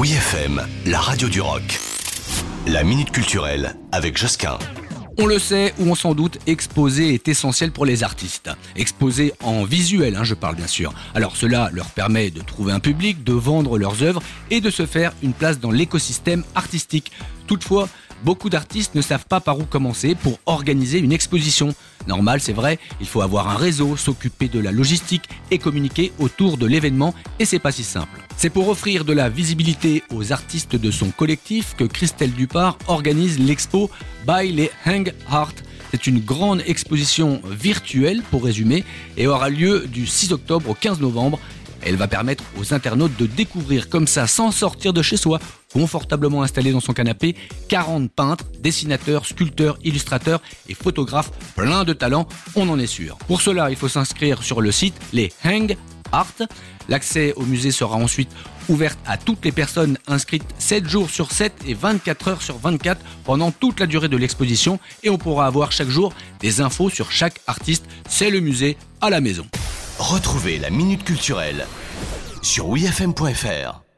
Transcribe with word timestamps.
Oui 0.00 0.12
FM, 0.12 0.66
la 0.86 0.98
radio 0.98 1.28
du 1.28 1.42
rock. 1.42 1.78
La 2.66 2.84
minute 2.84 3.10
culturelle 3.10 3.76
avec 3.92 4.16
Josquin. 4.16 4.58
On 5.18 5.26
le 5.26 5.38
sait 5.38 5.74
ou 5.78 5.90
on 5.90 5.94
s'en 5.94 6.14
doute, 6.14 6.38
exposer 6.46 7.12
est 7.12 7.28
essentiel 7.28 7.70
pour 7.70 7.84
les 7.84 8.02
artistes. 8.02 8.48
Exposer 8.76 9.34
en 9.44 9.64
visuel, 9.64 10.16
hein, 10.16 10.24
je 10.24 10.32
parle 10.32 10.56
bien 10.56 10.68
sûr. 10.68 10.94
Alors 11.14 11.36
cela 11.36 11.68
leur 11.74 11.90
permet 11.90 12.30
de 12.30 12.40
trouver 12.40 12.72
un 12.72 12.80
public, 12.80 13.24
de 13.24 13.34
vendre 13.34 13.76
leurs 13.76 14.02
œuvres 14.02 14.22
et 14.50 14.62
de 14.62 14.70
se 14.70 14.86
faire 14.86 15.12
une 15.22 15.34
place 15.34 15.60
dans 15.60 15.70
l'écosystème 15.70 16.44
artistique. 16.54 17.12
Toutefois, 17.46 17.86
beaucoup 18.24 18.48
d'artistes 18.48 18.94
ne 18.94 19.02
savent 19.02 19.26
pas 19.26 19.40
par 19.40 19.58
où 19.58 19.64
commencer 19.64 20.14
pour 20.14 20.38
organiser 20.46 20.98
une 20.98 21.12
exposition. 21.12 21.74
Normal, 22.06 22.40
c'est 22.40 22.54
vrai, 22.54 22.78
il 23.02 23.06
faut 23.06 23.20
avoir 23.20 23.50
un 23.50 23.56
réseau, 23.56 23.98
s'occuper 23.98 24.48
de 24.48 24.60
la 24.60 24.72
logistique 24.72 25.28
et 25.50 25.58
communiquer 25.58 26.10
autour 26.18 26.56
de 26.56 26.64
l'événement, 26.64 27.14
et 27.38 27.44
c'est 27.44 27.58
pas 27.58 27.70
si 27.70 27.84
simple. 27.84 28.18
C'est 28.42 28.48
pour 28.48 28.70
offrir 28.70 29.04
de 29.04 29.12
la 29.12 29.28
visibilité 29.28 30.02
aux 30.10 30.32
artistes 30.32 30.74
de 30.74 30.90
son 30.90 31.10
collectif 31.10 31.74
que 31.76 31.84
Christelle 31.84 32.32
Dupart 32.32 32.78
organise 32.86 33.38
l'expo 33.38 33.90
By 34.26 34.50
les 34.50 34.70
Hang 34.86 35.12
Heart. 35.30 35.62
C'est 35.90 36.06
une 36.06 36.20
grande 36.20 36.62
exposition 36.66 37.42
virtuelle, 37.44 38.22
pour 38.30 38.42
résumer, 38.42 38.82
et 39.18 39.26
aura 39.26 39.50
lieu 39.50 39.86
du 39.86 40.06
6 40.06 40.32
octobre 40.32 40.70
au 40.70 40.74
15 40.74 41.00
novembre. 41.00 41.38
Elle 41.82 41.96
va 41.96 42.08
permettre 42.08 42.42
aux 42.58 42.72
internautes 42.72 43.14
de 43.18 43.26
découvrir 43.26 43.90
comme 43.90 44.06
ça, 44.06 44.26
sans 44.26 44.52
sortir 44.52 44.94
de 44.94 45.02
chez 45.02 45.18
soi, 45.18 45.38
confortablement 45.74 46.42
installé 46.42 46.72
dans 46.72 46.80
son 46.80 46.94
canapé, 46.94 47.36
40 47.68 48.10
peintres, 48.10 48.46
dessinateurs, 48.62 49.26
sculpteurs, 49.26 49.78
illustrateurs 49.84 50.40
et 50.66 50.72
photographes, 50.72 51.30
plein 51.56 51.84
de 51.84 51.92
talents, 51.92 52.26
on 52.56 52.70
en 52.70 52.78
est 52.78 52.86
sûr. 52.86 53.18
Pour 53.26 53.42
cela, 53.42 53.68
il 53.68 53.76
faut 53.76 53.88
s'inscrire 53.88 54.42
sur 54.42 54.62
le 54.62 54.72
site 54.72 54.94
Les 55.12 55.30
Hang 55.44 55.76
L'accès 56.88 57.32
au 57.36 57.42
musée 57.42 57.70
sera 57.70 57.96
ensuite 57.96 58.30
ouvert 58.68 58.96
à 59.06 59.16
toutes 59.16 59.44
les 59.44 59.52
personnes 59.52 59.98
inscrites 60.06 60.44
7 60.58 60.88
jours 60.88 61.10
sur 61.10 61.32
7 61.32 61.52
et 61.66 61.74
24 61.74 62.28
heures 62.28 62.42
sur 62.42 62.58
24 62.58 63.00
pendant 63.24 63.50
toute 63.50 63.80
la 63.80 63.86
durée 63.86 64.08
de 64.08 64.16
l'exposition 64.16 64.78
et 65.02 65.10
on 65.10 65.18
pourra 65.18 65.46
avoir 65.46 65.72
chaque 65.72 65.88
jour 65.88 66.12
des 66.40 66.60
infos 66.60 66.90
sur 66.90 67.10
chaque 67.10 67.40
artiste. 67.46 67.84
C'est 68.08 68.30
le 68.30 68.40
musée 68.40 68.76
à 69.00 69.10
la 69.10 69.20
maison. 69.20 69.46
Retrouvez 69.98 70.58
la 70.58 70.70
minute 70.70 71.04
culturelle 71.04 71.66
sur 72.42 72.68
wifm.fr. 72.68 73.89